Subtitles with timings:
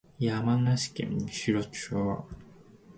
[0.17, 2.25] 山梨県身延町